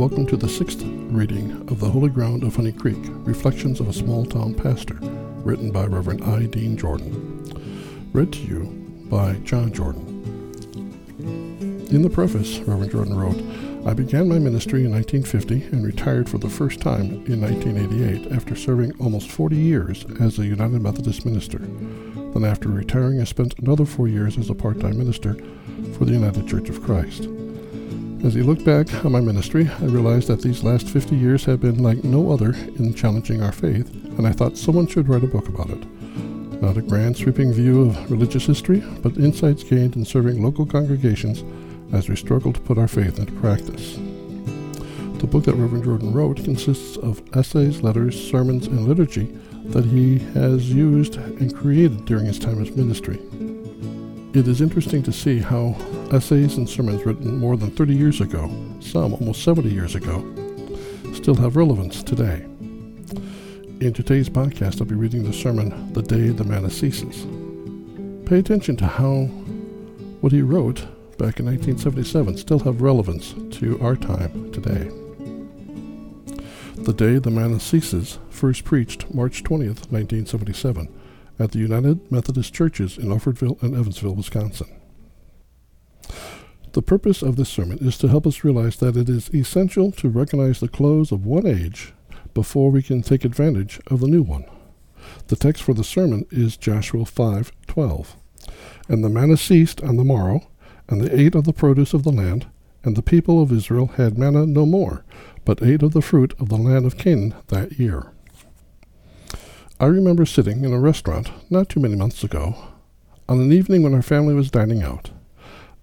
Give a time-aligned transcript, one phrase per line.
[0.00, 3.92] welcome to the sixth reading of The Holy Ground of Honey Creek Reflections of a
[3.92, 4.94] Small Town Pastor,
[5.44, 6.46] written by Reverend I.
[6.46, 7.44] Dean Jordan.
[8.14, 8.64] Read to you
[9.10, 10.06] by John Jordan.
[11.90, 16.38] In the preface, Reverend Jordan wrote, I began my ministry in 1950 and retired for
[16.38, 21.58] the first time in 1988 after serving almost 40 years as a United Methodist minister.
[21.58, 25.34] Then, after retiring, I spent another four years as a part time minister
[25.98, 27.28] for the United Church of Christ.
[28.22, 31.62] As he looked back on my ministry, I realized that these last 50 years have
[31.62, 35.26] been like no other in challenging our faith, and I thought someone should write a
[35.26, 35.86] book about it.
[36.60, 41.42] Not a grand sweeping view of religious history, but insights gained in serving local congregations
[41.94, 43.94] as we struggle to put our faith into practice.
[43.94, 49.34] The book that Reverend Jordan wrote consists of essays, letters, sermons, and liturgy
[49.66, 53.18] that he has used and created during his time as ministry.
[54.34, 55.74] It is interesting to see how
[56.12, 58.48] essays and sermons written more than 30 years ago,
[58.80, 60.18] some almost 70 years ago,
[61.14, 62.46] still have relevance today.
[63.80, 67.26] In today's podcast, I'll be reading the sermon, The Day the Manna Ceases.
[68.28, 69.24] Pay attention to how
[70.20, 74.90] what he wrote back in 1977 still have relevance to our time today.
[76.84, 80.88] The Day the Manna Ceases first preached March 20th, 1977
[81.38, 84.79] at the United Methodist Churches in Orfordville and Evansville, Wisconsin.
[86.72, 90.08] The purpose of this sermon is to help us realize that it is essential to
[90.08, 91.92] recognize the close of one age
[92.32, 94.44] before we can take advantage of the new one.
[95.26, 98.14] The text for the sermon is Joshua 5:12.
[98.88, 100.48] And the manna ceased on the morrow,
[100.88, 102.46] and they ate of the produce of the land,
[102.84, 105.04] and the people of Israel had manna no more,
[105.44, 108.12] but ate of the fruit of the land of Canaan that year.
[109.80, 112.54] I remember sitting in a restaurant not too many months ago
[113.28, 115.10] on an evening when our family was dining out.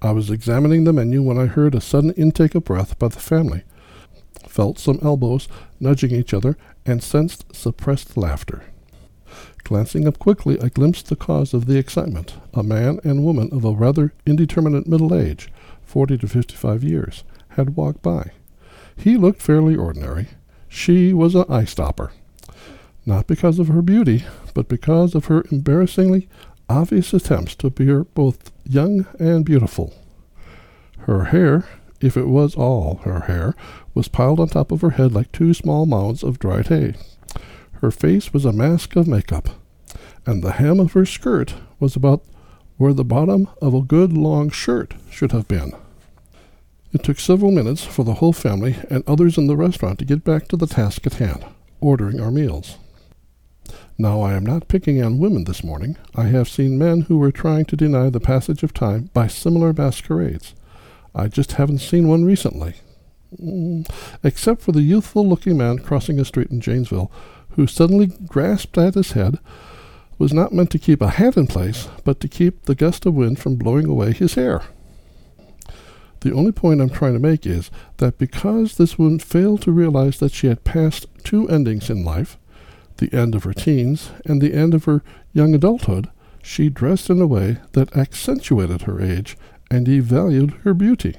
[0.02, 3.20] I was examining the menu when I heard a sudden intake of breath by the
[3.20, 3.64] family,
[4.48, 5.48] felt some elbows
[5.80, 8.64] nudging each other, and sensed suppressed laughter.
[9.64, 13.66] Glancing up quickly, I glimpsed the cause of the excitement a man and woman of
[13.66, 15.52] a rather indeterminate middle age,
[15.83, 18.32] forty to fifty five years, had walked by.
[18.95, 20.27] He looked fairly ordinary.
[20.70, 22.11] She was an eye stopper
[23.08, 26.27] not because of her beauty, but because of her embarrassingly
[26.70, 29.94] obvious attempts to appear both young and beautiful.
[31.00, 31.66] Her hair,
[32.02, 33.55] if it was all her hair,
[33.94, 36.95] was piled on top of her head like two small mounds of dried hay.
[37.82, 39.50] Her face was a mask of makeup,
[40.26, 42.23] and the hem of her skirt was about
[42.77, 45.72] where the bottom of a good long shirt should have been.
[46.94, 50.23] It took several minutes for the whole family and others in the restaurant to get
[50.23, 51.45] back to the task at hand,
[51.82, 52.77] ordering our meals.
[53.98, 55.98] Now, I am not picking on women this morning.
[56.16, 59.73] I have seen men who were trying to deny the passage of time by similar
[59.73, 60.54] masquerades.
[61.16, 62.76] I just haven't seen one recently.
[63.42, 63.89] Mm,
[64.23, 67.11] except for the youthful looking man crossing a street in Janesville,
[67.52, 69.39] who suddenly grasped at his head,
[70.17, 73.14] was not meant to keep a hat in place, but to keep the gust of
[73.14, 74.64] wind from blowing away his hair.
[76.22, 80.20] The only point I'm trying to make is that because this woman failed to realize
[80.20, 82.38] that she had passed two endings in life,
[82.97, 85.03] the end of her teens, and the end of her
[85.33, 86.09] young adulthood,
[86.41, 89.37] she dressed in a way that accentuated her age
[89.69, 91.15] and devalued her beauty.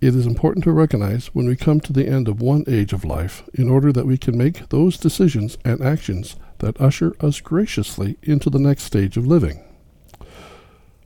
[0.00, 3.04] It is important to recognize when we come to the end of one age of
[3.04, 8.18] life in order that we can make those decisions and actions that usher us graciously
[8.22, 9.62] into the next stage of living.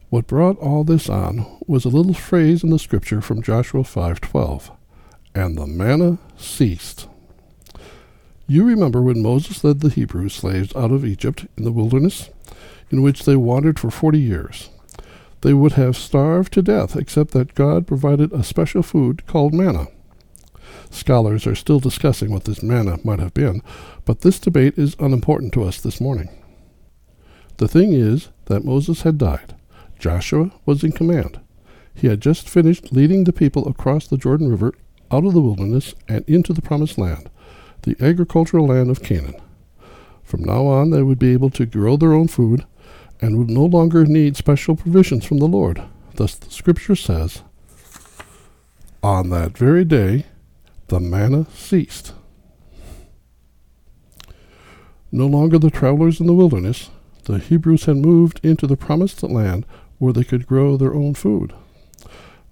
[0.09, 4.70] What brought all this on was a little phrase in the scripture from Joshua 5:12,
[5.34, 7.08] and the manna ceased.
[8.51, 12.31] You remember when Moses led the Hebrew slaves out of Egypt in the wilderness,
[12.91, 14.71] in which they wandered for forty years.
[15.43, 19.89] They would have starved to death except that God provided a special food called manna.
[20.89, 23.61] Scholars are still discussing what this manna might have been,
[24.07, 26.31] but this debate is unimportant to us this morning.
[27.59, 29.56] The thing is that Moses had died.
[29.99, 31.39] Joshua was in command.
[31.94, 34.73] He had just finished leading the people across the Jordan River
[35.11, 37.29] out of the wilderness and into the Promised Land
[37.83, 39.41] the agricultural land of Canaan.
[40.23, 42.67] From now on, they would be able to grow their own food
[43.21, 45.83] and would no longer need special provisions from the Lord.
[46.15, 47.43] Thus, the scripture says,
[49.03, 50.27] On that very day,
[50.89, 52.13] the manna ceased.
[55.11, 56.91] No longer the travelers in the wilderness,
[57.25, 59.65] the Hebrews had moved into the promised land
[59.99, 61.55] where they could grow their own food.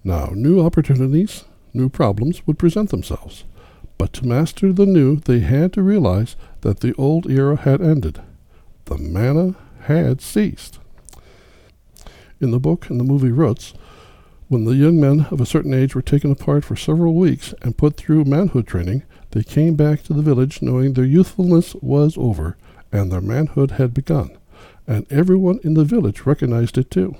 [0.02, 1.44] Now, new opportunities,
[1.74, 3.44] new problems would present themselves.
[3.98, 8.20] But to master the new, they had to realize that the old era had ended.
[8.84, 10.78] The manna had ceased.
[12.40, 13.72] In the book and the movie Roots,
[14.48, 17.76] When the young men of a certain age were taken apart for several weeks and
[17.76, 22.56] put through manhood training, they came back to the village knowing their youthfulness was over
[22.92, 24.36] and their manhood had begun,
[24.86, 27.16] and everyone in the village recognized it too.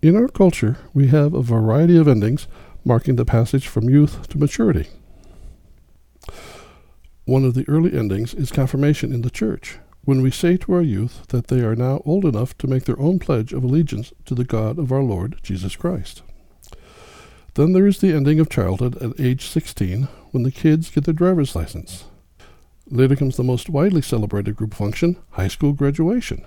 [0.00, 2.46] In our culture, we have a variety of endings
[2.84, 4.88] marking the passage from youth to maturity.
[7.24, 10.82] One of the early endings is confirmation in the church, when we say to our
[10.82, 14.34] youth that they are now old enough to make their own pledge of allegiance to
[14.34, 16.22] the God of our Lord Jesus Christ.
[17.54, 21.14] Then there is the ending of childhood at age 16, when the kids get their
[21.14, 22.04] driver's license.
[22.90, 26.44] Later comes the most widely celebrated group function, high school graduation.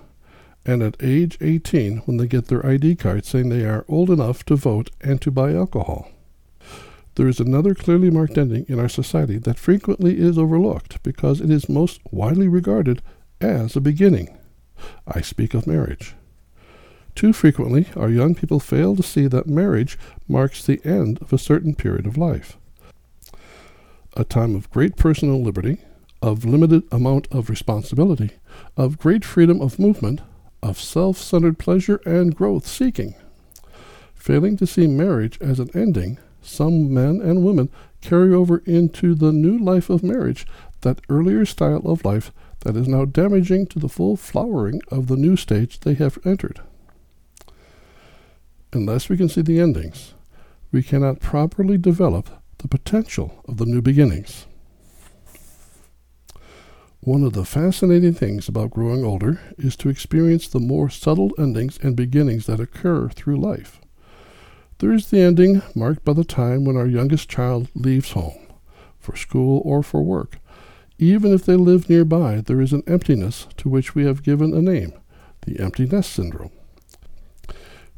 [0.65, 4.43] And at age 18, when they get their ID card saying they are old enough
[4.45, 6.11] to vote and to buy alcohol.
[7.17, 11.49] There is another clearly marked ending in our society that frequently is overlooked because it
[11.49, 13.01] is most widely regarded
[13.41, 14.37] as a beginning.
[15.07, 16.13] I speak of marriage.
[17.15, 19.97] Too frequently, our young people fail to see that marriage
[20.27, 22.55] marks the end of a certain period of life.
[24.15, 25.79] A time of great personal liberty,
[26.21, 28.29] of limited amount of responsibility,
[28.77, 30.21] of great freedom of movement,
[30.61, 33.15] of self centered pleasure and growth seeking.
[34.13, 37.69] Failing to see marriage as an ending, some men and women
[38.01, 40.47] carry over into the new life of marriage
[40.81, 45.17] that earlier style of life that is now damaging to the full flowering of the
[45.17, 46.61] new stage they have entered.
[48.73, 50.13] Unless we can see the endings,
[50.71, 54.45] we cannot properly develop the potential of the new beginnings.
[56.99, 61.79] One of the fascinating things about growing older is to experience the more subtle endings
[61.81, 63.79] and beginnings that occur through life.
[64.79, 68.47] There is the ending marked by the time when our youngest child leaves home,
[68.99, 70.37] for school or for work.
[70.99, 74.61] Even if they live nearby, there is an emptiness to which we have given a
[74.61, 74.93] name
[75.41, 76.51] the empty nest syndrome.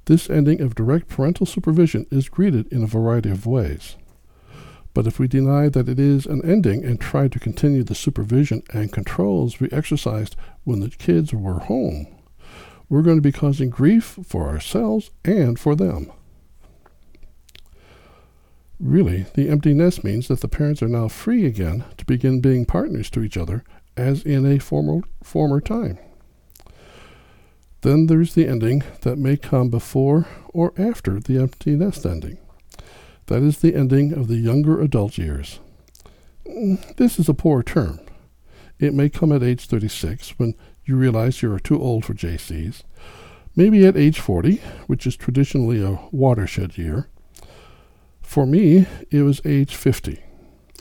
[0.05, 3.95] This ending of direct parental supervision is greeted in a variety of ways.
[4.93, 8.63] But if we deny that it is an ending and try to continue the supervision
[8.71, 12.07] and controls we exercised when the kids were home,
[12.87, 16.11] we're going to be causing grief for ourselves and for them.
[18.79, 22.65] Really, the empty nest means that the parents are now free again to begin being
[22.65, 23.63] partners to each other
[23.97, 25.97] as in a former, former time.
[27.81, 32.37] Then there's the ending that may come before or after the empty nest ending.
[33.27, 35.59] That is the ending of the younger adult years.
[36.45, 37.99] Mm, this is a poor term.
[38.79, 40.55] It may come at age 36 when
[40.85, 42.83] you realize you are too old for Jaycees,
[43.55, 47.09] maybe at age 40, which is traditionally a watershed year,
[48.29, 50.19] for me, it was age 50,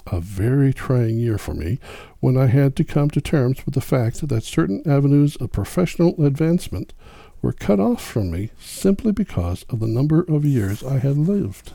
[0.08, 1.78] a very trying year for me,
[2.20, 6.22] when I had to come to terms with the fact that certain avenues of professional
[6.22, 6.92] advancement
[7.40, 11.72] were cut off from me simply because of the number of years I had lived.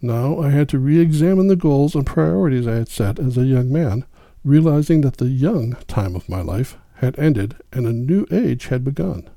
[0.00, 3.44] Now I had to re examine the goals and priorities I had set as a
[3.44, 4.04] young man,
[4.44, 8.84] realizing that the young time of my life had ended and a new age had
[8.84, 9.28] begun.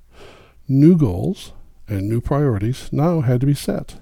[0.67, 1.53] New goals
[1.87, 3.95] and new priorities now had to be set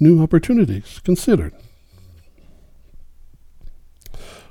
[0.00, 1.54] new opportunities considered.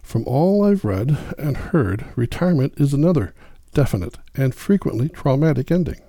[0.01, 3.33] From all I've read and heard, retirement is another
[3.73, 5.99] definite and frequently traumatic ending.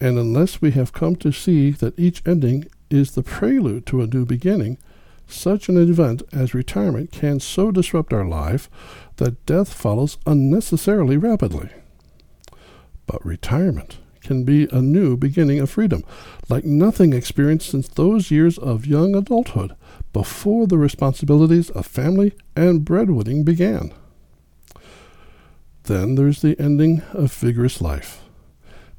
[0.00, 4.06] And unless we have come to see that each ending is the prelude to a
[4.06, 4.78] new beginning,
[5.26, 8.70] such an event as retirement can so disrupt our life
[9.16, 11.70] that death follows unnecessarily rapidly.
[13.06, 16.04] But retirement can be a new beginning of freedom,
[16.48, 19.74] like nothing experienced since those years of young adulthood,
[20.12, 23.92] before the responsibilities of family and breadwinning began.
[25.84, 28.22] Then there's the ending of vigorous life.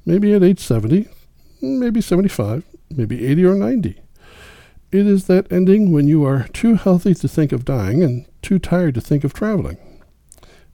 [0.05, 1.07] Maybe at age 70,
[1.61, 3.99] maybe 75, maybe 80 or 90.
[4.91, 8.59] It is that ending when you are too healthy to think of dying and too
[8.59, 9.77] tired to think of traveling.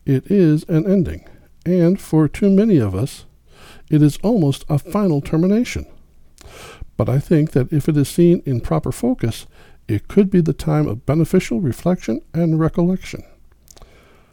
[0.06, 1.26] It is an ending,
[1.66, 3.26] and for too many of us,
[3.90, 5.86] it is almost a final termination.
[6.98, 9.48] But I think that if it is seen in proper focus,
[9.88, 13.24] it could be the time of beneficial reflection and recollection.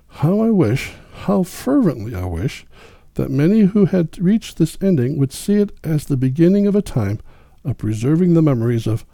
[0.08, 0.92] How I wish,
[1.24, 2.66] how fervently I wish,
[3.14, 6.82] that many who had reached this ending would see it as the beginning of a
[6.82, 7.20] time
[7.64, 9.06] of preserving the memories of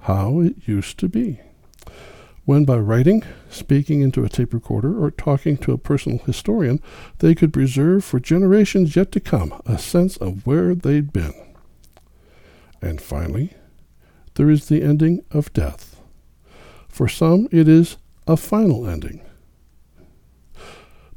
[0.00, 1.40] how it used to be
[2.46, 6.80] when by writing, speaking into a tape recorder, or talking to a personal historian,
[7.18, 11.34] they could preserve for generations yet to come a sense of where they'd been.
[12.80, 13.52] And finally,
[14.34, 16.00] there is the ending of death.
[16.88, 17.96] For some, it is
[18.28, 19.20] a final ending.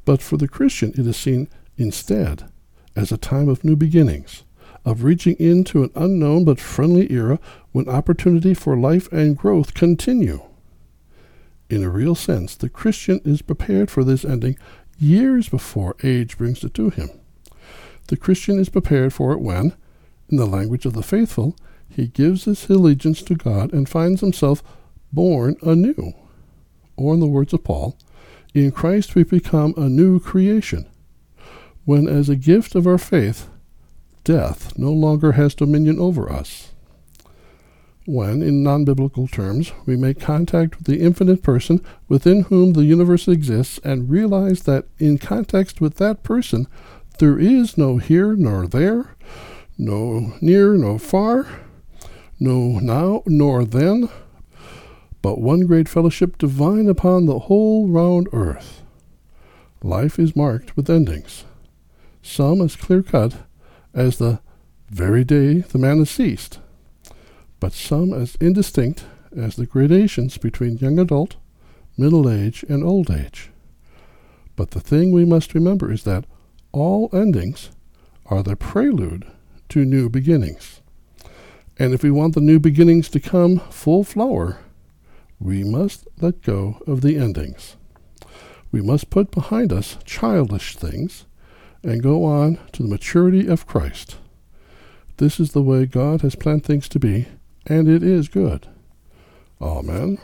[0.06, 2.52] But for the Christian, it is seen instead
[2.96, 4.44] as a time of new beginnings,
[4.84, 7.40] of reaching into an unknown but friendly era
[7.72, 10.42] when opportunity for life and growth continue.
[11.70, 14.58] In a real sense, the Christian is prepared for this ending
[14.98, 17.10] years before age brings it to him.
[18.08, 19.76] The Christian is prepared for it when,
[20.30, 21.56] in the language of the faithful,
[21.88, 24.64] he gives his allegiance to God and finds himself
[25.14, 26.14] born anew.
[26.98, 27.96] Or, in the words of Paul,
[28.54, 30.88] in Christ we become a new creation,
[31.86, 33.48] when, as a gift of our faith,
[34.24, 36.72] death no longer has dominion over us.
[38.10, 42.84] When, in non biblical terms, we make contact with the infinite person within whom the
[42.84, 46.66] universe exists and realize that in context with that person,
[47.20, 49.16] there is no here nor there,
[49.78, 51.46] no near nor far,
[52.40, 54.10] no now nor then,
[55.22, 58.82] but one great fellowship divine upon the whole round earth.
[59.84, 61.46] Life is marked with endings,
[62.24, 63.36] some as clear cut
[63.94, 64.40] as the
[64.90, 66.58] very day the man has ceased,
[67.60, 71.36] but some as indistinct as the gradations between young adult,
[71.98, 73.50] middle age, and old age.
[74.56, 76.26] But the thing we must remember is that
[76.72, 77.72] all endings
[78.26, 79.26] are the prelude
[79.70, 80.82] to new beginnings.
[81.78, 84.60] And if we want the new beginnings to come full flower,
[85.40, 87.78] we must let go of the endings.
[88.72, 91.26] We must put behind us childish things
[91.84, 94.18] and go on to the maturity of Christ.
[95.18, 97.28] This is the way God has planned things to be,
[97.66, 98.68] and it is good.
[99.62, 100.18] Amen.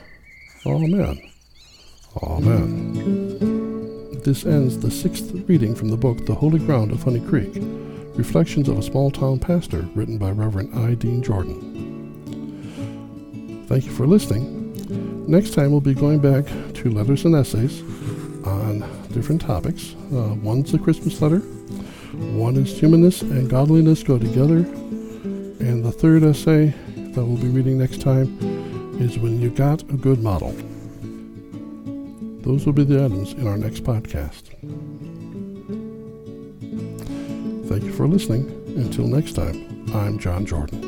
[0.65, 1.31] Amen.
[2.23, 4.21] Amen.
[4.23, 7.53] This ends the sixth reading from the book The Holy Ground of Honey Creek
[8.15, 10.93] Reflections of a Small Town Pastor, written by Reverend I.
[10.95, 11.83] Dean Jordan.
[13.67, 15.25] Thank you for listening.
[15.27, 17.81] Next time, we'll be going back to letters and essays
[18.45, 18.79] on
[19.11, 19.95] different topics.
[20.13, 21.39] Uh, one's a Christmas letter,
[22.37, 24.59] one is humanness and godliness go together,
[25.59, 26.73] and the third essay
[27.15, 28.37] that we'll be reading next time
[28.99, 30.51] is When You Got a Good Model.
[32.41, 34.49] Those will be the items in our next podcast.
[37.69, 38.47] Thank you for listening.
[38.75, 40.84] Until next time, I'm John Jordan.